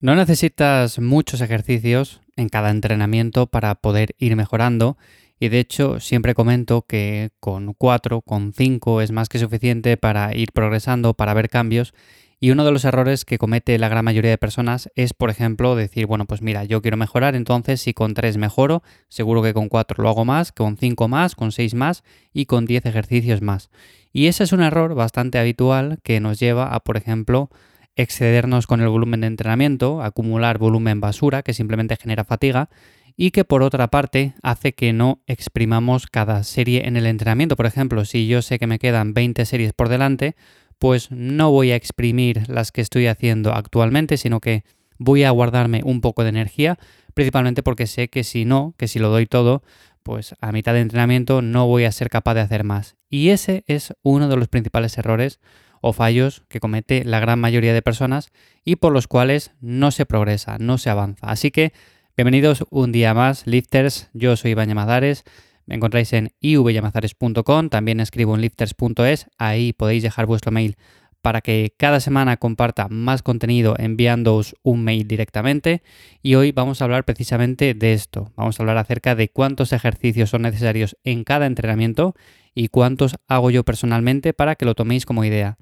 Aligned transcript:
No 0.00 0.14
necesitas 0.14 1.00
muchos 1.00 1.40
ejercicios 1.40 2.20
en 2.36 2.48
cada 2.48 2.70
entrenamiento 2.70 3.48
para 3.48 3.74
poder 3.74 4.14
ir 4.18 4.36
mejorando 4.36 4.96
y 5.40 5.48
de 5.48 5.58
hecho 5.58 5.98
siempre 5.98 6.34
comento 6.34 6.82
que 6.82 7.30
con 7.40 7.74
4, 7.74 8.20
con 8.20 8.52
5 8.52 9.00
es 9.00 9.10
más 9.10 9.28
que 9.28 9.40
suficiente 9.40 9.96
para 9.96 10.36
ir 10.36 10.52
progresando, 10.52 11.14
para 11.14 11.34
ver 11.34 11.48
cambios 11.48 11.94
y 12.38 12.52
uno 12.52 12.64
de 12.64 12.70
los 12.70 12.84
errores 12.84 13.24
que 13.24 13.38
comete 13.38 13.76
la 13.76 13.88
gran 13.88 14.04
mayoría 14.04 14.30
de 14.30 14.38
personas 14.38 14.88
es, 14.94 15.14
por 15.14 15.30
ejemplo, 15.30 15.74
decir, 15.74 16.06
bueno, 16.06 16.26
pues 16.26 16.42
mira, 16.42 16.62
yo 16.62 16.80
quiero 16.80 16.96
mejorar, 16.96 17.34
entonces 17.34 17.80
si 17.80 17.92
con 17.92 18.14
3 18.14 18.36
mejoro, 18.36 18.84
seguro 19.08 19.42
que 19.42 19.52
con 19.52 19.68
4 19.68 20.00
lo 20.00 20.08
hago 20.08 20.24
más, 20.24 20.52
con 20.52 20.76
5 20.76 21.08
más, 21.08 21.34
con 21.34 21.50
6 21.50 21.74
más 21.74 22.04
y 22.32 22.46
con 22.46 22.66
10 22.66 22.86
ejercicios 22.86 23.42
más. 23.42 23.68
Y 24.12 24.28
ese 24.28 24.44
es 24.44 24.52
un 24.52 24.62
error 24.62 24.94
bastante 24.94 25.40
habitual 25.40 25.98
que 26.04 26.20
nos 26.20 26.38
lleva 26.38 26.72
a, 26.72 26.78
por 26.78 26.96
ejemplo, 26.96 27.50
excedernos 27.98 28.66
con 28.66 28.80
el 28.80 28.88
volumen 28.88 29.20
de 29.20 29.26
entrenamiento, 29.26 30.02
acumular 30.02 30.58
volumen 30.58 31.00
basura 31.00 31.42
que 31.42 31.52
simplemente 31.52 31.96
genera 31.96 32.24
fatiga 32.24 32.70
y 33.16 33.32
que 33.32 33.44
por 33.44 33.62
otra 33.62 33.88
parte 33.88 34.34
hace 34.42 34.72
que 34.72 34.92
no 34.92 35.20
exprimamos 35.26 36.06
cada 36.06 36.44
serie 36.44 36.86
en 36.86 36.96
el 36.96 37.04
entrenamiento. 37.04 37.56
Por 37.56 37.66
ejemplo, 37.66 38.04
si 38.04 38.28
yo 38.28 38.40
sé 38.40 38.60
que 38.60 38.68
me 38.68 38.78
quedan 38.78 39.12
20 39.12 39.44
series 39.44 39.72
por 39.72 39.88
delante, 39.88 40.36
pues 40.78 41.10
no 41.10 41.50
voy 41.50 41.72
a 41.72 41.76
exprimir 41.76 42.48
las 42.48 42.70
que 42.70 42.80
estoy 42.80 43.08
haciendo 43.08 43.52
actualmente, 43.52 44.16
sino 44.16 44.38
que 44.38 44.62
voy 44.98 45.24
a 45.24 45.30
guardarme 45.30 45.80
un 45.84 46.00
poco 46.00 46.22
de 46.22 46.28
energía, 46.28 46.78
principalmente 47.14 47.64
porque 47.64 47.88
sé 47.88 48.08
que 48.08 48.22
si 48.22 48.44
no, 48.44 48.74
que 48.78 48.86
si 48.86 49.00
lo 49.00 49.08
doy 49.08 49.26
todo, 49.26 49.64
pues 50.04 50.36
a 50.40 50.52
mitad 50.52 50.72
de 50.74 50.80
entrenamiento 50.80 51.42
no 51.42 51.66
voy 51.66 51.84
a 51.84 51.92
ser 51.92 52.10
capaz 52.10 52.34
de 52.34 52.40
hacer 52.40 52.62
más. 52.62 52.96
Y 53.10 53.30
ese 53.30 53.64
es 53.66 53.94
uno 54.02 54.28
de 54.28 54.36
los 54.36 54.48
principales 54.48 54.96
errores 54.96 55.40
o 55.80 55.92
fallos 55.92 56.44
que 56.48 56.60
comete 56.60 57.04
la 57.04 57.20
gran 57.20 57.38
mayoría 57.38 57.74
de 57.74 57.82
personas 57.82 58.30
y 58.64 58.76
por 58.76 58.92
los 58.92 59.06
cuales 59.06 59.52
no 59.60 59.90
se 59.90 60.06
progresa, 60.06 60.58
no 60.58 60.78
se 60.78 60.90
avanza. 60.90 61.26
Así 61.26 61.50
que 61.50 61.72
bienvenidos 62.16 62.64
un 62.70 62.92
día 62.92 63.14
más, 63.14 63.46
lifters. 63.46 64.10
Yo 64.12 64.36
soy 64.36 64.52
Iván 64.52 64.68
Yamadares. 64.68 65.24
Me 65.66 65.74
encontráis 65.74 66.14
en 66.14 66.30
ivyamazares.com, 66.40 67.68
también 67.68 68.00
escribo 68.00 68.34
en 68.34 68.40
lifters.es, 68.40 69.26
ahí 69.36 69.74
podéis 69.74 70.02
dejar 70.02 70.24
vuestro 70.24 70.50
mail 70.50 70.76
para 71.22 71.40
que 71.40 71.74
cada 71.76 72.00
semana 72.00 72.36
comparta 72.36 72.88
más 72.88 73.22
contenido 73.22 73.74
enviándoos 73.78 74.56
un 74.62 74.84
mail 74.84 75.06
directamente. 75.06 75.82
Y 76.22 76.34
hoy 76.34 76.52
vamos 76.52 76.80
a 76.80 76.84
hablar 76.84 77.04
precisamente 77.04 77.74
de 77.74 77.92
esto. 77.92 78.32
Vamos 78.36 78.58
a 78.58 78.62
hablar 78.62 78.78
acerca 78.78 79.14
de 79.14 79.28
cuántos 79.28 79.72
ejercicios 79.72 80.30
son 80.30 80.42
necesarios 80.42 80.96
en 81.04 81.24
cada 81.24 81.46
entrenamiento 81.46 82.14
y 82.54 82.68
cuántos 82.68 83.16
hago 83.28 83.50
yo 83.50 83.64
personalmente 83.64 84.32
para 84.32 84.54
que 84.54 84.64
lo 84.64 84.74
toméis 84.74 85.06
como 85.06 85.24
idea. 85.24 85.58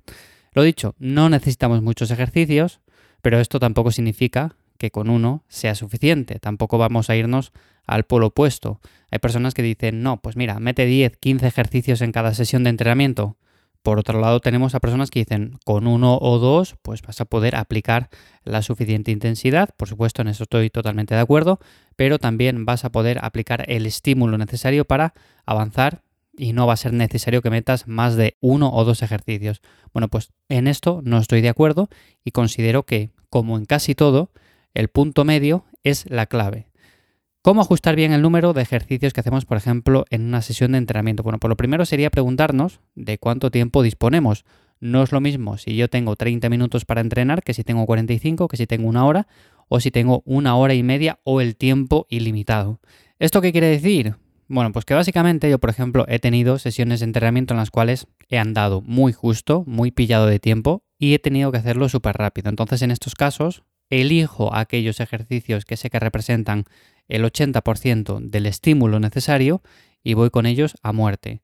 Lo 0.53 0.63
dicho, 0.63 0.95
no 0.99 1.29
necesitamos 1.29 1.83
muchos 1.83 2.11
ejercicios, 2.11 2.81
pero 3.23 3.41
esto 3.41 3.59
tampoco 3.59 3.91
significa 3.91 4.57
que 4.79 4.91
con 4.91 5.11
uno 5.11 5.45
sea 5.49 5.75
suficiente. 5.75 6.39
Tampoco 6.39 6.79
vamos 6.79 7.11
a 7.11 7.17
irnos 7.17 7.53
al 7.87 8.05
polo 8.05 8.29
opuesto. 8.29 8.81
Hay 9.11 9.19
personas 9.19 9.55
que 9.55 9.63
dicen, 9.63 10.03
no, 10.03 10.21
pues 10.21 10.37
mira, 10.37 10.59
mete 10.61 10.87
10, 10.87 11.17
15 11.19 11.47
ejercicios 11.47 12.01
en 12.01 12.13
cada 12.13 12.35
sesión 12.35 12.65
de 12.65 12.71
entrenamiento. 12.71 13.37
Por 13.87 14.01
otro 14.01 14.21
lado, 14.21 14.41
tenemos 14.41 14.75
a 14.75 14.81
personas 14.81 15.13
que 15.13 15.21
dicen, 15.21 15.61
con 15.65 15.87
uno 15.87 16.19
o 16.21 16.41
dos, 16.41 16.75
pues 16.83 17.03
vas 17.03 17.21
a 17.21 17.25
poder 17.25 17.55
aplicar 17.55 18.09
la 18.43 18.61
suficiente 18.63 19.13
intensidad. 19.13 19.69
Por 19.77 19.89
supuesto, 19.89 20.23
en 20.23 20.27
eso 20.27 20.43
estoy 20.43 20.71
totalmente 20.71 21.15
de 21.15 21.21
acuerdo, 21.21 21.61
pero 21.95 22.19
también 22.19 22.65
vas 22.65 22.85
a 22.85 22.91
poder 22.91 23.21
aplicar 23.25 23.65
el 23.69 23.87
estímulo 23.87 24.39
necesario 24.39 24.87
para 24.87 25.15
avanzar 25.45 26.03
y 26.37 26.53
no 26.53 26.67
va 26.67 26.73
a 26.73 26.77
ser 26.77 26.95
necesario 26.95 27.43
que 27.43 27.51
metas 27.51 27.87
más 27.87 28.17
de 28.17 28.37
uno 28.41 28.73
o 28.73 28.85
dos 28.85 29.03
ejercicios. 29.03 29.63
Bueno, 29.93 30.09
pues 30.09 30.33
en 30.49 30.67
esto 30.67 31.01
no 31.05 31.19
estoy 31.19 31.41
de 31.41 31.51
acuerdo 31.51 31.89
y 32.25 32.33
considero 32.33 32.83
que, 32.83 33.11
como 33.31 33.57
en 33.57 33.67
casi 33.67 33.95
todo, 33.95 34.33
el 34.75 34.89
punto 34.89 35.25
medio 35.25 35.65
es 35.85 36.11
la 36.11 36.27
clave. 36.27 36.67
¿Cómo 37.47 37.61
ajustar 37.61 37.95
bien 37.95 38.11
el 38.11 38.23
número 38.23 38.55
de 38.55 38.63
ejercicios 38.63 39.13
que 39.13 39.21
hacemos, 39.21 39.45
por 39.45 39.57
ejemplo, 39.57 40.05
en 40.11 40.23
una 40.23 40.43
sesión 40.43 40.73
de 40.73 40.79
entrenamiento? 40.79 41.23
Bueno, 41.23 41.39
por 41.39 41.49
lo 41.49 41.57
primero 41.57 41.87
sería 41.87 42.11
preguntarnos 42.11 42.81
de 42.97 43.19
cuánto 43.19 43.53
tiempo 43.53 43.85
disponemos. 43.85 44.45
No 44.81 45.05
es 45.05 45.13
lo 45.13 45.21
mismo 45.21 45.57
si 45.57 45.77
yo 45.77 45.89
tengo 45.89 46.17
30 46.17 46.49
minutos 46.49 46.85
para 46.85 47.03
entrenar 47.03 47.45
que 47.45 47.55
si 47.55 47.63
tengo 47.63 47.87
45, 47.87 48.49
que 48.49 48.57
si 48.57 48.67
tengo 48.67 48.89
una 48.89 49.07
hora 49.07 49.29
o 49.69 49.79
si 49.79 49.93
tengo 49.93 50.25
una 50.27 50.57
hora 50.57 50.75
y 50.75 50.83
media 50.83 51.21
o 51.23 51.41
el 51.41 51.55
tiempo 51.55 52.09
ilimitado. 52.11 52.81
¿Esto 53.21 53.41
qué 53.41 53.53
quiere 53.53 53.69
decir? 53.69 54.17
Bueno, 54.49 54.73
pues 54.73 54.85
que 54.85 54.95
básicamente 54.95 55.49
yo, 55.49 55.61
por 55.61 55.71
ejemplo, 55.71 56.05
he 56.09 56.19
tenido 56.19 56.59
sesiones 56.59 56.99
de 56.99 57.05
entrenamiento 57.05 57.55
en 57.55 57.59
las 57.59 57.71
cuales 57.71 58.09
he 58.29 58.39
andado 58.39 58.83
muy 58.83 59.13
justo, 59.13 59.63
muy 59.69 59.93
pillado 59.93 60.27
de 60.27 60.41
tiempo 60.41 60.83
y 60.99 61.15
he 61.15 61.21
tenido 61.21 61.53
que 61.53 61.59
hacerlo 61.59 61.89
súper 61.89 62.17
rápido. 62.17 62.49
Entonces, 62.49 62.83
en 62.83 62.91
estos 62.91 63.15
casos, 63.15 63.63
elijo 63.89 64.53
aquellos 64.53 64.99
ejercicios 64.99 65.65
que 65.65 65.77
sé 65.77 65.91
que 65.91 66.01
representan 66.01 66.65
el 67.09 67.25
80% 67.25 68.21
del 68.21 68.47
estímulo 68.47 69.01
necesario 69.01 69.63
y 70.03 70.15
voy 70.15 70.31
con 70.31 70.47
ellos 70.47 70.77
a 70.83 70.93
muerte. 70.93 71.43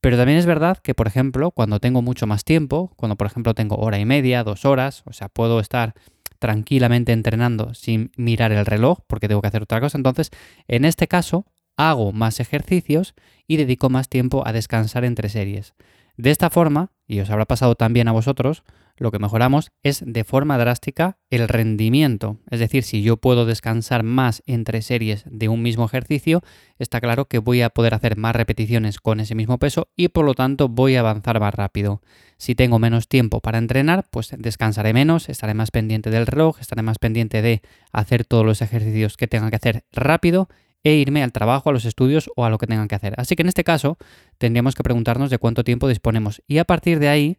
Pero 0.00 0.16
también 0.16 0.38
es 0.38 0.46
verdad 0.46 0.78
que, 0.78 0.94
por 0.94 1.06
ejemplo, 1.06 1.50
cuando 1.50 1.80
tengo 1.80 2.02
mucho 2.02 2.26
más 2.26 2.44
tiempo, 2.44 2.92
cuando 2.96 3.16
por 3.16 3.26
ejemplo 3.26 3.54
tengo 3.54 3.76
hora 3.76 3.98
y 3.98 4.04
media, 4.04 4.44
dos 4.44 4.64
horas, 4.64 5.02
o 5.06 5.12
sea, 5.12 5.28
puedo 5.28 5.60
estar 5.60 5.94
tranquilamente 6.38 7.12
entrenando 7.12 7.74
sin 7.74 8.12
mirar 8.16 8.52
el 8.52 8.64
reloj 8.64 9.00
porque 9.08 9.26
tengo 9.26 9.40
que 9.40 9.48
hacer 9.48 9.62
otra 9.62 9.80
cosa, 9.80 9.98
entonces 9.98 10.30
en 10.68 10.84
este 10.84 11.08
caso 11.08 11.46
hago 11.76 12.12
más 12.12 12.38
ejercicios 12.40 13.14
y 13.46 13.56
dedico 13.56 13.90
más 13.90 14.08
tiempo 14.08 14.46
a 14.46 14.52
descansar 14.52 15.04
entre 15.04 15.28
series. 15.28 15.74
De 16.16 16.30
esta 16.30 16.50
forma, 16.50 16.90
y 17.06 17.20
os 17.20 17.30
habrá 17.30 17.44
pasado 17.44 17.74
también 17.76 18.08
a 18.08 18.12
vosotros, 18.12 18.64
lo 18.98 19.10
que 19.10 19.18
mejoramos 19.18 19.70
es 19.82 20.02
de 20.04 20.24
forma 20.24 20.58
drástica 20.58 21.18
el 21.30 21.48
rendimiento. 21.48 22.38
Es 22.50 22.60
decir, 22.60 22.82
si 22.82 23.02
yo 23.02 23.16
puedo 23.16 23.46
descansar 23.46 24.02
más 24.02 24.42
entre 24.46 24.82
series 24.82 25.24
de 25.26 25.48
un 25.48 25.62
mismo 25.62 25.84
ejercicio, 25.84 26.42
está 26.78 27.00
claro 27.00 27.26
que 27.26 27.38
voy 27.38 27.62
a 27.62 27.70
poder 27.70 27.94
hacer 27.94 28.16
más 28.16 28.34
repeticiones 28.34 28.98
con 28.98 29.20
ese 29.20 29.34
mismo 29.34 29.58
peso 29.58 29.88
y 29.96 30.08
por 30.08 30.24
lo 30.24 30.34
tanto 30.34 30.68
voy 30.68 30.96
a 30.96 31.00
avanzar 31.00 31.40
más 31.40 31.54
rápido. 31.54 32.02
Si 32.36 32.54
tengo 32.54 32.78
menos 32.78 33.08
tiempo 33.08 33.40
para 33.40 33.58
entrenar, 33.58 34.06
pues 34.10 34.34
descansaré 34.38 34.92
menos, 34.92 35.28
estaré 35.28 35.54
más 35.54 35.70
pendiente 35.70 36.10
del 36.10 36.26
reloj, 36.26 36.60
estaré 36.60 36.82
más 36.82 36.98
pendiente 36.98 37.42
de 37.42 37.62
hacer 37.92 38.24
todos 38.24 38.44
los 38.44 38.62
ejercicios 38.62 39.16
que 39.16 39.28
tenga 39.28 39.50
que 39.50 39.56
hacer 39.56 39.84
rápido 39.92 40.48
e 40.84 40.94
irme 40.94 41.22
al 41.22 41.32
trabajo, 41.32 41.70
a 41.70 41.72
los 41.72 41.84
estudios 41.84 42.30
o 42.36 42.44
a 42.44 42.50
lo 42.50 42.58
que 42.58 42.66
tengan 42.66 42.88
que 42.88 42.94
hacer. 42.94 43.14
Así 43.16 43.36
que 43.36 43.42
en 43.42 43.48
este 43.48 43.64
caso 43.64 43.98
tendríamos 44.38 44.74
que 44.74 44.82
preguntarnos 44.82 45.30
de 45.30 45.38
cuánto 45.38 45.64
tiempo 45.64 45.88
disponemos 45.88 46.42
y 46.46 46.58
a 46.58 46.64
partir 46.64 46.98
de 46.98 47.08
ahí 47.08 47.38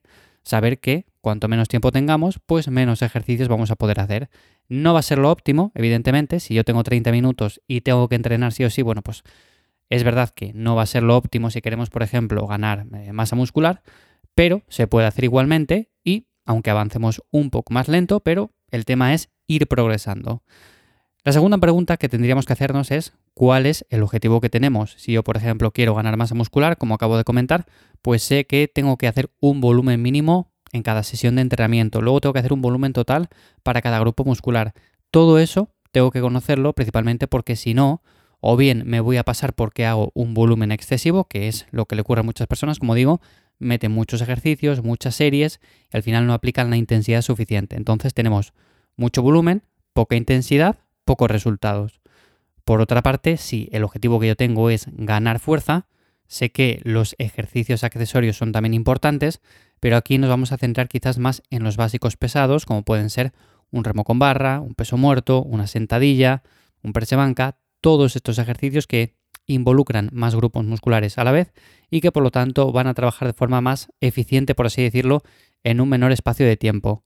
saber 0.49 0.79
que 0.79 1.05
cuanto 1.21 1.47
menos 1.47 1.67
tiempo 1.67 1.91
tengamos, 1.91 2.39
pues 2.45 2.67
menos 2.67 3.01
ejercicios 3.01 3.47
vamos 3.47 3.71
a 3.71 3.75
poder 3.75 3.99
hacer. 3.99 4.29
No 4.67 4.93
va 4.93 4.99
a 4.99 5.03
ser 5.03 5.17
lo 5.17 5.31
óptimo, 5.31 5.71
evidentemente, 5.75 6.39
si 6.39 6.53
yo 6.53 6.63
tengo 6.63 6.83
30 6.83 7.11
minutos 7.11 7.61
y 7.67 7.81
tengo 7.81 8.07
que 8.09 8.15
entrenar 8.15 8.51
sí 8.51 8.63
o 8.63 8.69
sí, 8.69 8.81
bueno, 8.81 9.01
pues 9.01 9.23
es 9.89 10.03
verdad 10.03 10.29
que 10.29 10.53
no 10.53 10.75
va 10.75 10.83
a 10.83 10.87
ser 10.87 11.03
lo 11.03 11.15
óptimo 11.15 11.49
si 11.49 11.61
queremos, 11.61 11.89
por 11.89 12.03
ejemplo, 12.03 12.45
ganar 12.47 12.85
eh, 12.93 13.13
masa 13.13 13.35
muscular, 13.35 13.81
pero 14.35 14.63
se 14.67 14.87
puede 14.87 15.07
hacer 15.07 15.23
igualmente 15.23 15.89
y 16.03 16.27
aunque 16.45 16.69
avancemos 16.69 17.23
un 17.31 17.49
poco 17.49 17.73
más 17.73 17.87
lento, 17.87 18.19
pero 18.19 18.51
el 18.71 18.85
tema 18.85 19.13
es 19.13 19.29
ir 19.47 19.67
progresando. 19.67 20.43
La 21.23 21.33
segunda 21.33 21.57
pregunta 21.57 21.97
que 21.97 22.07
tendríamos 22.07 22.45
que 22.45 22.53
hacernos 22.53 22.91
es 22.91 23.13
cuál 23.33 23.65
es 23.65 23.85
el 23.89 24.03
objetivo 24.03 24.41
que 24.41 24.49
tenemos. 24.49 24.95
Si 24.97 25.11
yo, 25.11 25.23
por 25.23 25.37
ejemplo, 25.37 25.71
quiero 25.71 25.93
ganar 25.93 26.15
masa 26.17 26.33
muscular, 26.33 26.77
como 26.77 26.95
acabo 26.95 27.17
de 27.17 27.23
comentar, 27.23 27.65
pues 28.01 28.23
sé 28.23 28.45
que 28.45 28.67
tengo 28.67 28.97
que 28.97 29.07
hacer 29.07 29.29
un 29.39 29.61
volumen 29.61 30.01
mínimo 30.01 30.51
en 30.71 30.83
cada 30.83 31.03
sesión 31.03 31.35
de 31.35 31.41
entrenamiento. 31.41 32.01
Luego 32.01 32.21
tengo 32.21 32.33
que 32.33 32.39
hacer 32.39 32.53
un 32.53 32.61
volumen 32.61 32.93
total 32.93 33.29
para 33.63 33.81
cada 33.81 33.99
grupo 33.99 34.23
muscular. 34.23 34.73
Todo 35.11 35.39
eso 35.39 35.69
tengo 35.91 36.11
que 36.11 36.21
conocerlo 36.21 36.73
principalmente 36.73 37.27
porque 37.27 37.55
si 37.55 37.73
no, 37.73 38.01
o 38.39 38.55
bien 38.55 38.83
me 38.85 38.99
voy 38.99 39.17
a 39.17 39.23
pasar 39.23 39.53
porque 39.53 39.85
hago 39.85 40.11
un 40.13 40.33
volumen 40.33 40.71
excesivo, 40.71 41.25
que 41.25 41.47
es 41.47 41.67
lo 41.71 41.85
que 41.85 41.95
le 41.95 42.01
ocurre 42.01 42.21
a 42.21 42.23
muchas 42.23 42.47
personas, 42.47 42.79
como 42.79 42.95
digo, 42.95 43.21
meten 43.57 43.91
muchos 43.91 44.21
ejercicios, 44.21 44.83
muchas 44.83 45.15
series 45.15 45.59
y 45.91 45.97
al 45.97 46.03
final 46.03 46.25
no 46.25 46.33
aplican 46.33 46.69
la 46.69 46.77
intensidad 46.77 47.21
suficiente. 47.21 47.75
Entonces 47.75 48.13
tenemos 48.13 48.53
mucho 48.95 49.21
volumen, 49.21 49.63
poca 49.93 50.15
intensidad 50.15 50.77
pocos 51.03 51.29
resultados. 51.29 52.01
Por 52.63 52.81
otra 52.81 53.01
parte, 53.01 53.37
si 53.37 53.67
el 53.71 53.83
objetivo 53.83 54.19
que 54.19 54.27
yo 54.27 54.35
tengo 54.35 54.69
es 54.69 54.85
ganar 54.91 55.39
fuerza, 55.39 55.87
sé 56.29 56.51
que 56.51 56.79
los 56.83 57.15
ejercicios 57.17 57.83
accesorios 57.83 58.37
son 58.37 58.53
también 58.53 58.73
importantes, 58.73 59.41
pero 59.79 59.97
aquí 59.97 60.17
nos 60.17 60.29
vamos 60.29 60.51
a 60.51 60.57
centrar 60.57 60.87
quizás 60.87 61.17
más 61.17 61.41
en 61.49 61.63
los 61.63 61.75
básicos 61.75 62.15
pesados, 62.15 62.65
como 62.65 62.83
pueden 62.83 63.09
ser 63.09 63.33
un 63.71 63.83
remo 63.83 64.03
con 64.03 64.19
barra, 64.19 64.61
un 64.61 64.75
peso 64.75 64.95
muerto, 64.95 65.41
una 65.43 65.67
sentadilla, 65.67 66.43
un 66.83 66.93
press 66.93 67.11
banca, 67.15 67.57
todos 67.81 68.15
estos 68.15 68.37
ejercicios 68.37 68.87
que 68.87 69.15
involucran 69.47 70.09
más 70.13 70.35
grupos 70.35 70.63
musculares 70.65 71.17
a 71.17 71.23
la 71.23 71.31
vez 71.31 71.51
y 71.89 72.01
que 72.01 72.11
por 72.11 72.21
lo 72.21 72.29
tanto 72.29 72.71
van 72.71 72.87
a 72.87 72.93
trabajar 72.93 73.27
de 73.27 73.33
forma 73.33 73.61
más 73.61 73.91
eficiente, 73.99 74.53
por 74.53 74.67
así 74.67 74.83
decirlo, 74.83 75.23
en 75.63 75.81
un 75.81 75.89
menor 75.89 76.11
espacio 76.11 76.45
de 76.45 76.57
tiempo. 76.57 77.03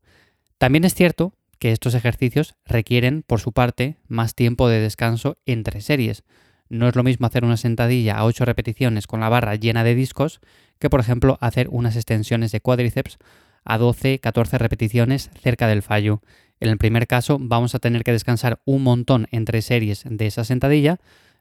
También 0.57 0.83
es 0.83 0.93
cierto 0.93 1.33
que 1.59 1.71
estos 1.71 1.95
ejercicios 1.95 2.55
requieren, 2.65 3.23
por 3.25 3.39
su 3.39 3.53
parte, 3.53 3.97
más 4.07 4.35
tiempo 4.35 4.67
de 4.67 4.81
descanso 4.81 5.37
entre 5.45 5.79
series. 5.79 6.23
No 6.69 6.87
es 6.87 6.95
lo 6.95 7.03
mismo 7.03 7.27
hacer 7.27 7.45
una 7.45 7.57
sentadilla 7.57 8.17
a 8.17 8.25
8 8.25 8.45
repeticiones 8.45 9.07
con 9.07 9.19
la 9.19 9.29
barra 9.29 9.55
llena 9.55 9.83
de 9.83 9.95
discos 9.95 10.39
que, 10.79 10.89
por 10.89 10.99
ejemplo, 10.99 11.37
hacer 11.41 11.67
unas 11.69 11.95
extensiones 11.95 12.51
de 12.51 12.61
cuádriceps 12.61 13.17
a 13.63 13.77
12, 13.77 14.19
14 14.19 14.57
repeticiones 14.57 15.29
cerca 15.41 15.67
del 15.67 15.81
fallo. 15.81 16.21
En 16.59 16.69
el 16.69 16.77
primer 16.77 17.07
caso 17.07 17.37
vamos 17.39 17.75
a 17.75 17.79
tener 17.79 18.03
que 18.03 18.11
descansar 18.11 18.61
un 18.65 18.83
montón 18.83 19.27
entre 19.31 19.61
series 19.61 20.03
de 20.05 20.27
esa 20.27 20.43
sentadilla, 20.43 20.99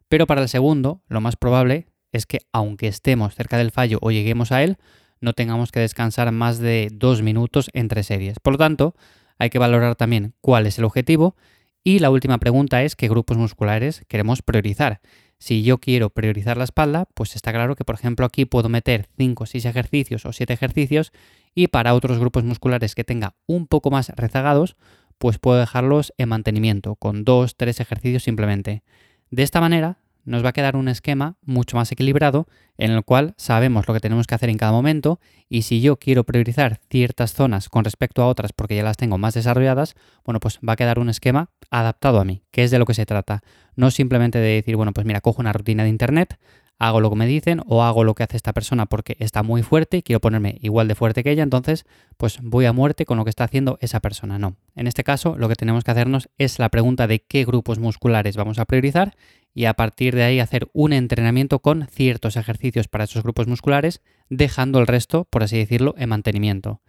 pero 0.09 0.27
para 0.27 0.43
el 0.43 0.49
segundo 0.49 1.03
lo 1.09 1.21
más 1.21 1.37
probable 1.37 1.87
es 2.13 2.27
que 2.27 2.41
aunque 2.53 2.89
estemos 2.89 3.35
cerca 3.35 3.57
del 3.57 3.71
fallo 3.71 3.99
o 4.03 4.11
lleguemos 4.11 4.53
a 4.53 4.63
él, 4.63 4.77
no 5.21 5.33
tengamos 5.33 5.73
que 5.73 5.81
descansar 5.81 6.31
más 6.33 6.59
de 6.59 6.91
dos 6.93 7.23
minutos 7.23 7.71
entre 7.73 8.03
series. 8.03 8.39
Por 8.41 8.55
lo 8.55 8.59
tanto, 8.59 8.95
hay 9.39 9.51
que 9.51 9.59
valorar 9.59 9.97
también 9.97 10.35
cuál 10.41 10.67
es 10.67 10.79
el 10.79 10.85
objetivo 10.85 11.37
y 11.85 11.99
la 11.99 12.11
última 12.11 12.39
pregunta 12.39 12.83
es 12.83 12.97
qué 12.97 13.09
grupos 13.09 13.37
musculares 13.37 14.05
queremos 14.09 14.43
priorizar. 14.43 15.01
Si 15.39 15.65
yo 15.65 15.79
quiero 15.79 16.11
priorizar 16.11 16.57
la 16.57 16.65
espalda, 16.65 17.09
pues 17.15 17.35
está 17.35 17.53
claro 17.53 17.75
que 17.75 17.85
por 17.85 17.97
ejemplo 17.97 18.25
aquí 18.25 18.45
puedo 18.45 18.69
meter 18.69 19.09
5 19.17 19.43
o 19.43 19.47
6 19.47 19.65
ejercicios 19.65 20.25
o 20.25 20.33
7 20.33 20.53
ejercicios 20.53 21.13
y 21.55 21.67
para 21.67 21.95
otros 21.95 22.19
grupos 22.19 22.45
musculares 22.45 22.95
que 22.95 23.05
tenga 23.05 23.35
un 23.47 23.67
poco 23.67 23.91
más 23.91 24.11
rezagados, 24.11 24.77
pues 25.19 25.39
puedo 25.39 25.59
dejarlos 25.59 26.13
en 26.19 26.29
mantenimiento 26.29 26.95
con 26.95 27.25
2, 27.25 27.57
3 27.57 27.81
ejercicios 27.81 28.23
simplemente. 28.23 28.83
De 29.31 29.43
esta 29.43 29.61
manera 29.61 29.99
nos 30.25 30.45
va 30.45 30.51
a 30.51 30.53
quedar 30.53 30.77
un 30.77 30.89
esquema 30.89 31.37
mucho 31.45 31.77
más 31.77 31.91
equilibrado 31.93 32.47
en 32.79 32.91
el 32.91 33.05
cual 33.05 33.35
sabemos 33.37 33.87
lo 33.87 33.95
que 33.95 34.01
tenemos 34.01 34.27
que 34.27 34.35
hacer 34.35 34.49
en 34.49 34.59
cada 34.59 34.73
momento 34.73 35.21
y 35.49 35.63
si 35.63 35.81
yo 35.81 35.97
quiero 35.97 36.25
priorizar 36.25 36.81
ciertas 36.91 37.35
zonas 37.35 37.69
con 37.69 37.85
respecto 37.85 38.23
a 38.23 38.27
otras 38.27 38.53
porque 38.53 38.77
ya 38.77 38.83
las 38.83 38.97
tengo 38.97 39.19
más 39.19 39.35
desarrolladas, 39.35 39.95
bueno, 40.25 40.41
pues 40.41 40.59
va 40.67 40.75
a 40.75 40.77
quedar 40.77 40.99
un 40.99 41.09
esquema 41.09 41.51
adaptado 41.71 42.21
a 42.21 42.25
mí, 42.25 42.43
que 42.51 42.65
es 42.65 42.71
de 42.71 42.79
lo 42.79 42.87
que 42.87 42.95
se 42.95 43.07
trata. 43.07 43.43
No 43.77 43.91
simplemente 43.91 44.39
de 44.39 44.55
decir, 44.55 44.77
bueno, 44.77 44.93
pues 44.93 45.07
mira, 45.07 45.21
cojo 45.21 45.41
una 45.41 45.53
rutina 45.53 45.83
de 45.83 45.89
internet, 45.89 46.39
hago 46.83 47.01
lo 47.01 47.11
que 47.11 47.17
me 47.17 47.27
dicen 47.27 47.63
o 47.67 47.85
hago 47.85 48.03
lo 48.03 48.15
que 48.15 48.25
hace 48.25 48.37
esta 48.37 48.53
persona 48.53 48.87
porque 48.87 49.17
está 49.21 49.45
muy 49.45 49.63
fuerte 49.63 49.99
y 49.99 50.03
quiero 50.03 50.21
ponerme 50.21 50.59
igual 50.63 50.89
de 50.89 50.97
fuerte 50.97 51.23
que 51.23 51.31
ella, 51.31 51.45
entonces 51.45 51.87
pues 52.17 52.41
voy 52.43 52.65
a 52.65 52.73
muerte 52.73 53.05
con 53.05 53.19
lo 53.19 53.25
que 53.25 53.31
está 53.31 53.45
haciendo 53.45 53.79
esa 53.81 54.01
persona. 54.01 54.39
No. 54.39 54.57
En 54.75 54.89
este 54.89 55.05
caso 55.05 55.37
lo 55.39 55.49
que 55.49 55.55
tenemos 55.55 55.85
que 55.85 55.93
hacernos 55.93 56.29
es 56.39 56.59
la 56.59 56.71
pregunta 56.71 57.07
de 57.07 57.21
qué 57.21 57.45
grupos 57.45 57.79
musculares 57.79 58.37
vamos 58.37 58.59
a 58.59 58.65
priorizar 58.65 59.15
y 59.55 59.67
a 59.67 59.75
partir 59.75 60.15
de 60.15 60.25
ahí 60.25 60.41
hacer 60.41 60.69
un 60.73 60.93
entrenamiento 60.93 61.59
con 61.59 61.87
ciertos 61.89 62.37
ejercicios 62.37 62.89
para 62.89 63.05
esos 63.05 63.23
grupos 63.23 63.47
musculares, 63.47 64.03
dejando 64.29 64.79
el 64.81 64.87
resto, 64.87 65.25
por 65.25 65.43
así 65.43 65.59
decirlo, 65.59 65.95
en 65.99 66.09
mantenimiento. 66.09 66.81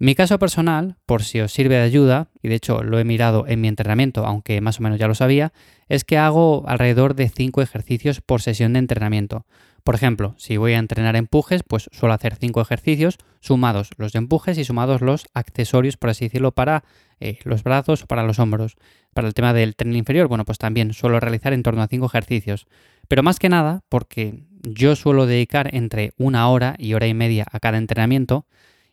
Mi 0.00 0.14
caso 0.14 0.38
personal, 0.38 0.96
por 1.06 1.24
si 1.24 1.40
os 1.40 1.52
sirve 1.52 1.74
de 1.74 1.82
ayuda, 1.82 2.28
y 2.40 2.48
de 2.48 2.54
hecho 2.54 2.84
lo 2.84 3.00
he 3.00 3.04
mirado 3.04 3.46
en 3.48 3.60
mi 3.60 3.66
entrenamiento, 3.66 4.24
aunque 4.24 4.60
más 4.60 4.78
o 4.78 4.82
menos 4.84 5.00
ya 5.00 5.08
lo 5.08 5.16
sabía, 5.16 5.52
es 5.88 6.04
que 6.04 6.18
hago 6.18 6.62
alrededor 6.68 7.16
de 7.16 7.28
5 7.28 7.62
ejercicios 7.62 8.20
por 8.20 8.40
sesión 8.40 8.74
de 8.74 8.78
entrenamiento. 8.78 9.44
Por 9.82 9.96
ejemplo, 9.96 10.34
si 10.38 10.56
voy 10.56 10.74
a 10.74 10.78
entrenar 10.78 11.16
empujes, 11.16 11.62
pues 11.66 11.88
suelo 11.92 12.14
hacer 12.14 12.36
5 12.36 12.60
ejercicios, 12.60 13.18
sumados 13.40 13.90
los 13.96 14.12
de 14.12 14.18
empujes 14.18 14.56
y 14.58 14.64
sumados 14.64 15.00
los 15.00 15.26
accesorios, 15.34 15.96
por 15.96 16.10
así 16.10 16.26
decirlo, 16.26 16.52
para 16.52 16.84
eh, 17.18 17.38
los 17.42 17.64
brazos 17.64 18.04
o 18.04 18.06
para 18.06 18.22
los 18.22 18.38
hombros. 18.38 18.76
Para 19.14 19.26
el 19.26 19.34
tema 19.34 19.52
del 19.52 19.74
tren 19.74 19.96
inferior, 19.96 20.28
bueno, 20.28 20.44
pues 20.44 20.58
también 20.58 20.92
suelo 20.92 21.18
realizar 21.18 21.52
en 21.52 21.64
torno 21.64 21.82
a 21.82 21.88
5 21.88 22.06
ejercicios. 22.06 22.68
Pero 23.08 23.24
más 23.24 23.40
que 23.40 23.48
nada, 23.48 23.82
porque 23.88 24.44
yo 24.62 24.94
suelo 24.94 25.26
dedicar 25.26 25.74
entre 25.74 26.12
una 26.18 26.48
hora 26.50 26.76
y 26.78 26.94
hora 26.94 27.08
y 27.08 27.14
media 27.14 27.46
a 27.50 27.58
cada 27.58 27.78
entrenamiento, 27.78 28.46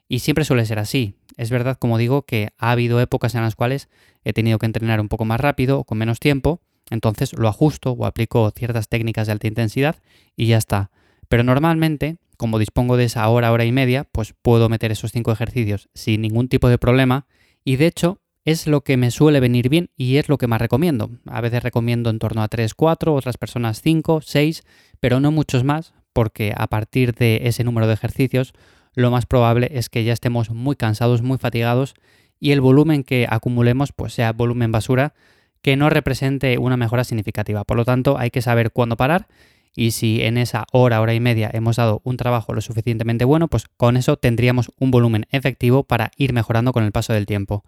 y 0.07 0.19
siempre 0.19 0.45
suele 0.45 0.65
ser 0.65 0.79
así. 0.79 1.15
Es 1.37 1.49
verdad, 1.49 1.77
como 1.77 1.97
digo, 1.97 2.23
que 2.23 2.49
ha 2.57 2.71
habido 2.71 2.99
épocas 3.01 3.35
en 3.35 3.41
las 3.41 3.55
cuales 3.55 3.89
he 4.23 4.33
tenido 4.33 4.59
que 4.59 4.65
entrenar 4.65 5.01
un 5.01 5.09
poco 5.09 5.25
más 5.25 5.39
rápido 5.39 5.83
con 5.83 5.97
menos 5.97 6.19
tiempo, 6.19 6.61
entonces 6.89 7.33
lo 7.33 7.47
ajusto 7.47 7.91
o 7.91 8.05
aplico 8.05 8.49
ciertas 8.51 8.87
técnicas 8.87 9.27
de 9.27 9.33
alta 9.33 9.47
intensidad 9.47 9.95
y 10.35 10.47
ya 10.47 10.57
está. 10.57 10.91
Pero 11.27 11.43
normalmente, 11.43 12.17
como 12.37 12.59
dispongo 12.59 12.97
de 12.97 13.05
esa 13.05 13.27
hora, 13.27 13.51
hora 13.51 13.65
y 13.65 13.71
media, 13.71 14.07
pues 14.11 14.33
puedo 14.41 14.69
meter 14.69 14.91
esos 14.91 15.11
cinco 15.11 15.31
ejercicios 15.31 15.89
sin 15.93 16.21
ningún 16.21 16.47
tipo 16.47 16.69
de 16.69 16.77
problema 16.77 17.25
y 17.63 17.77
de 17.77 17.87
hecho 17.87 18.21
es 18.45 18.67
lo 18.67 18.81
que 18.81 18.95
me 18.95 19.09
suele 19.09 19.39
venir 19.39 19.69
bien 19.69 19.89
y 19.97 20.17
es 20.17 20.29
lo 20.29 20.37
que 20.37 20.45
más 20.45 20.61
recomiendo. 20.61 21.09
A 21.25 21.41
veces 21.41 21.63
recomiendo 21.63 22.11
en 22.11 22.19
torno 22.19 22.43
a 22.43 22.47
3, 22.47 22.75
4, 22.75 23.15
otras 23.15 23.37
personas 23.37 23.81
5, 23.81 24.21
6, 24.21 24.63
pero 24.99 25.19
no 25.19 25.31
muchos 25.31 25.63
más, 25.63 25.93
porque 26.13 26.53
a 26.55 26.67
partir 26.67 27.15
de 27.15 27.41
ese 27.45 27.63
número 27.63 27.87
de 27.87 27.95
ejercicios 27.95 28.53
lo 28.95 29.11
más 29.11 29.25
probable 29.25 29.69
es 29.73 29.89
que 29.89 30.03
ya 30.03 30.13
estemos 30.13 30.49
muy 30.49 30.75
cansados, 30.75 31.21
muy 31.21 31.37
fatigados 31.37 31.93
y 32.39 32.51
el 32.51 32.61
volumen 32.61 33.03
que 33.03 33.27
acumulemos 33.29 33.91
pues 33.91 34.13
sea 34.13 34.33
volumen 34.33 34.71
basura 34.71 35.13
que 35.61 35.75
no 35.75 35.89
represente 35.89 36.57
una 36.57 36.77
mejora 36.77 37.03
significativa. 37.03 37.63
Por 37.63 37.77
lo 37.77 37.85
tanto, 37.85 38.17
hay 38.17 38.29
que 38.29 38.41
saber 38.41 38.71
cuándo 38.71 38.97
parar 38.97 39.27
y 39.75 39.91
si 39.91 40.21
en 40.21 40.37
esa 40.37 40.65
hora, 40.71 41.01
hora 41.01 41.13
y 41.13 41.19
media 41.19 41.49
hemos 41.53 41.75
dado 41.75 42.01
un 42.03 42.17
trabajo 42.17 42.53
lo 42.53 42.61
suficientemente 42.61 43.25
bueno, 43.25 43.47
pues 43.47 43.65
con 43.75 43.97
eso 43.97 44.15
tendríamos 44.15 44.71
un 44.79 44.91
volumen 44.91 45.25
efectivo 45.31 45.83
para 45.83 46.11
ir 46.17 46.33
mejorando 46.33 46.71
con 46.71 46.83
el 46.83 46.91
paso 46.91 47.13
del 47.13 47.25
tiempo. 47.25 47.65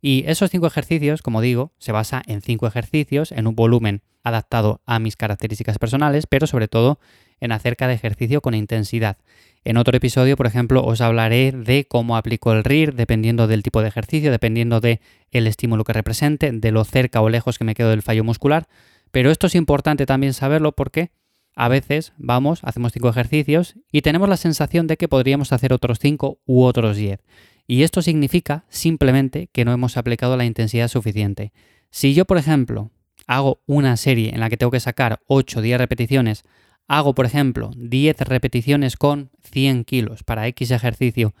Y 0.00 0.24
esos 0.28 0.50
cinco 0.50 0.68
ejercicios, 0.68 1.22
como 1.22 1.40
digo, 1.40 1.72
se 1.78 1.90
basa 1.90 2.22
en 2.26 2.40
cinco 2.40 2.68
ejercicios, 2.68 3.32
en 3.32 3.48
un 3.48 3.56
volumen 3.56 4.02
adaptado 4.22 4.80
a 4.86 5.00
mis 5.00 5.16
características 5.16 5.78
personales, 5.78 6.26
pero 6.26 6.46
sobre 6.46 6.68
todo 6.68 7.00
en 7.40 7.52
acerca 7.52 7.88
de 7.88 7.94
ejercicio 7.94 8.40
con 8.40 8.54
intensidad. 8.54 9.16
En 9.64 9.76
otro 9.76 9.96
episodio, 9.96 10.36
por 10.36 10.46
ejemplo, 10.46 10.84
os 10.84 11.00
hablaré 11.00 11.52
de 11.52 11.86
cómo 11.86 12.16
aplico 12.16 12.52
el 12.52 12.64
RIR 12.64 12.94
dependiendo 12.94 13.46
del 13.46 13.62
tipo 13.62 13.82
de 13.82 13.88
ejercicio, 13.88 14.30
dependiendo 14.30 14.80
del 14.80 15.00
el 15.30 15.46
estímulo 15.46 15.84
que 15.84 15.92
represente, 15.92 16.52
de 16.52 16.72
lo 16.72 16.84
cerca 16.84 17.20
o 17.20 17.28
lejos 17.28 17.58
que 17.58 17.64
me 17.64 17.74
quedo 17.74 17.90
del 17.90 18.02
fallo 18.02 18.24
muscular. 18.24 18.68
Pero 19.10 19.30
esto 19.30 19.46
es 19.46 19.54
importante 19.54 20.06
también 20.06 20.32
saberlo 20.32 20.72
porque 20.72 21.10
a 21.54 21.68
veces 21.68 22.12
vamos, 22.18 22.60
hacemos 22.62 22.92
cinco 22.92 23.08
ejercicios 23.08 23.74
y 23.90 24.02
tenemos 24.02 24.28
la 24.28 24.36
sensación 24.36 24.86
de 24.86 24.96
que 24.96 25.08
podríamos 25.08 25.52
hacer 25.52 25.72
otros 25.72 25.98
cinco 25.98 26.38
u 26.46 26.62
otros 26.62 26.96
10. 26.96 27.20
Y 27.66 27.82
esto 27.82 28.00
significa 28.00 28.64
simplemente 28.68 29.48
que 29.52 29.64
no 29.64 29.72
hemos 29.72 29.96
aplicado 29.96 30.36
la 30.36 30.44
intensidad 30.44 30.88
suficiente. 30.88 31.52
Si 31.90 32.14
yo, 32.14 32.26
por 32.26 32.38
ejemplo, 32.38 32.90
hago 33.26 33.60
una 33.66 33.96
serie 33.96 34.30
en 34.32 34.40
la 34.40 34.48
que 34.48 34.56
tengo 34.56 34.70
que 34.70 34.80
sacar 34.80 35.20
8 35.26 35.58
o 35.58 35.62
10 35.62 35.78
repeticiones 35.78 36.44
hago, 36.88 37.14
por 37.14 37.26
ejemplo, 37.26 37.70
10 37.76 38.18
repeticiones 38.20 38.96
con 38.96 39.30
100 39.42 39.84
kilos 39.84 40.24
para 40.24 40.46
X 40.48 40.70
ejercicio 40.70 41.34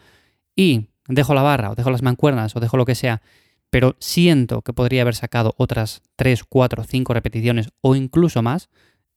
y 0.54 0.90
dejo 1.08 1.34
la 1.34 1.42
barra 1.42 1.70
o 1.70 1.74
dejo 1.74 1.90
las 1.90 2.02
mancuernas 2.02 2.54
o 2.54 2.60
dejo 2.60 2.76
lo 2.76 2.84
que 2.84 2.94
sea, 2.94 3.22
pero 3.70 3.96
siento 3.98 4.62
que 4.62 4.72
podría 4.72 5.02
haber 5.02 5.14
sacado 5.14 5.54
otras 5.56 6.02
3, 6.16 6.44
4, 6.44 6.84
5 6.84 7.14
repeticiones 7.14 7.70
o 7.80 7.96
incluso 7.96 8.42
más, 8.42 8.68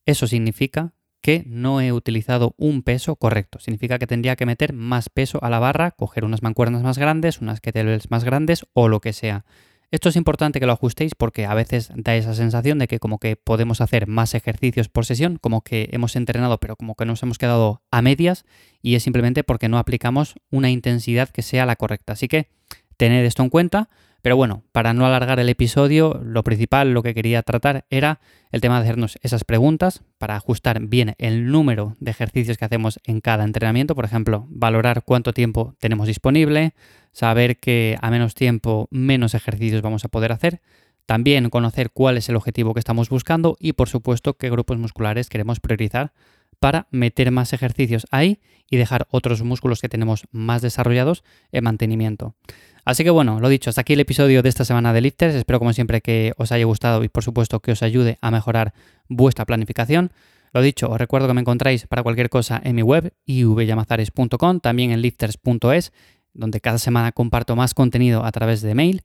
eso 0.05 0.25
significa 0.25 0.93
que 1.21 1.43
no 1.45 1.81
he 1.81 1.91
utilizado 1.91 2.55
un 2.57 2.81
peso 2.81 3.15
correcto. 3.15 3.59
Significa 3.59 3.99
que 3.99 4.07
tendría 4.07 4.35
que 4.35 4.47
meter 4.47 4.73
más 4.73 5.09
peso 5.09 5.37
a 5.43 5.49
la 5.49 5.59
barra, 5.59 5.91
coger 5.91 6.25
unas 6.25 6.41
mancuernas 6.41 6.81
más 6.81 6.97
grandes, 6.97 7.41
unas 7.41 7.61
kettlebells 7.61 8.09
más 8.09 8.23
grandes 8.23 8.65
o 8.73 8.87
lo 8.87 9.01
que 9.01 9.13
sea. 9.13 9.45
Esto 9.91 10.07
es 10.07 10.15
importante 10.15 10.61
que 10.61 10.65
lo 10.65 10.71
ajustéis 10.71 11.15
porque 11.15 11.45
a 11.45 11.53
veces 11.53 11.91
da 11.93 12.15
esa 12.15 12.33
sensación 12.33 12.79
de 12.79 12.87
que 12.87 12.99
como 12.99 13.19
que 13.19 13.35
podemos 13.35 13.81
hacer 13.81 14.07
más 14.07 14.33
ejercicios 14.33 14.87
por 14.87 15.05
sesión, 15.05 15.37
como 15.37 15.61
que 15.61 15.89
hemos 15.91 16.15
entrenado 16.15 16.59
pero 16.59 16.77
como 16.77 16.95
que 16.95 17.05
nos 17.05 17.21
hemos 17.23 17.37
quedado 17.37 17.81
a 17.91 18.01
medias 18.01 18.45
y 18.81 18.95
es 18.95 19.03
simplemente 19.03 19.43
porque 19.43 19.67
no 19.67 19.77
aplicamos 19.77 20.35
una 20.49 20.69
intensidad 20.69 21.27
que 21.27 21.41
sea 21.41 21.65
la 21.65 21.75
correcta. 21.75 22.13
Así 22.13 22.29
que 22.29 22.47
tened 22.95 23.25
esto 23.25 23.43
en 23.43 23.49
cuenta. 23.49 23.89
Pero 24.21 24.35
bueno, 24.35 24.63
para 24.71 24.93
no 24.93 25.05
alargar 25.05 25.39
el 25.39 25.49
episodio, 25.49 26.21
lo 26.23 26.43
principal, 26.43 26.93
lo 26.93 27.01
que 27.01 27.15
quería 27.15 27.41
tratar 27.41 27.85
era 27.89 28.19
el 28.51 28.61
tema 28.61 28.77
de 28.77 28.83
hacernos 28.83 29.17
esas 29.23 29.43
preguntas 29.43 30.03
para 30.19 30.35
ajustar 30.35 30.79
bien 30.81 31.15
el 31.17 31.47
número 31.47 31.95
de 31.99 32.11
ejercicios 32.11 32.57
que 32.57 32.65
hacemos 32.65 32.99
en 33.03 33.21
cada 33.21 33.43
entrenamiento. 33.43 33.95
Por 33.95 34.05
ejemplo, 34.05 34.45
valorar 34.49 35.03
cuánto 35.03 35.33
tiempo 35.33 35.75
tenemos 35.79 36.05
disponible, 36.05 36.73
saber 37.11 37.57
que 37.57 37.97
a 38.01 38.11
menos 38.11 38.35
tiempo 38.35 38.87
menos 38.91 39.33
ejercicios 39.33 39.81
vamos 39.81 40.05
a 40.05 40.09
poder 40.09 40.31
hacer. 40.31 40.61
También 41.07 41.49
conocer 41.49 41.89
cuál 41.89 42.17
es 42.17 42.29
el 42.29 42.35
objetivo 42.35 42.73
que 42.73 42.79
estamos 42.79 43.09
buscando 43.09 43.57
y 43.59 43.73
por 43.73 43.89
supuesto 43.89 44.35
qué 44.35 44.51
grupos 44.51 44.77
musculares 44.77 45.29
queremos 45.29 45.59
priorizar 45.59 46.13
para 46.59 46.87
meter 46.91 47.31
más 47.31 47.53
ejercicios 47.53 48.05
ahí 48.11 48.39
y 48.69 48.77
dejar 48.77 49.07
otros 49.09 49.41
músculos 49.41 49.81
que 49.81 49.89
tenemos 49.89 50.27
más 50.31 50.61
desarrollados 50.61 51.23
en 51.51 51.63
mantenimiento. 51.63 52.35
Así 52.83 53.03
que 53.03 53.09
bueno, 53.09 53.39
lo 53.39 53.49
dicho, 53.49 53.69
hasta 53.69 53.81
aquí 53.81 53.93
el 53.93 53.99
episodio 53.99 54.41
de 54.41 54.49
esta 54.49 54.65
semana 54.65 54.93
de 54.93 55.01
Lifters. 55.01 55.35
Espero 55.35 55.59
como 55.59 55.73
siempre 55.73 56.01
que 56.01 56.33
os 56.37 56.51
haya 56.51 56.65
gustado 56.65 57.03
y 57.03 57.09
por 57.09 57.23
supuesto 57.23 57.59
que 57.59 57.71
os 57.71 57.83
ayude 57.83 58.17
a 58.21 58.31
mejorar 58.31 58.73
vuestra 59.07 59.45
planificación. 59.45 60.11
Lo 60.53 60.61
dicho, 60.61 60.89
os 60.89 60.97
recuerdo 60.97 61.27
que 61.27 61.33
me 61.33 61.41
encontráis 61.41 61.87
para 61.87 62.03
cualquier 62.03 62.29
cosa 62.29 62.59
en 62.63 62.75
mi 62.75 62.81
web 62.81 63.13
ivyamazares.com, 63.25 64.59
también 64.59 64.91
en 64.91 65.01
lifters.es, 65.01 65.93
donde 66.33 66.59
cada 66.59 66.77
semana 66.77 67.11
comparto 67.11 67.55
más 67.55 67.73
contenido 67.73 68.25
a 68.25 68.31
través 68.31 68.61
de 68.61 68.75
mail. 68.75 69.03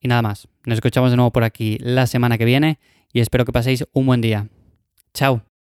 Y 0.00 0.08
nada 0.08 0.22
más, 0.22 0.48
nos 0.66 0.76
escuchamos 0.76 1.10
de 1.10 1.16
nuevo 1.16 1.32
por 1.32 1.44
aquí 1.44 1.78
la 1.80 2.06
semana 2.06 2.38
que 2.38 2.44
viene 2.44 2.78
y 3.12 3.20
espero 3.20 3.44
que 3.44 3.52
paséis 3.52 3.86
un 3.92 4.06
buen 4.06 4.20
día. 4.20 4.48
Chao. 5.14 5.53